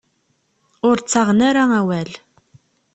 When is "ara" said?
1.49-1.63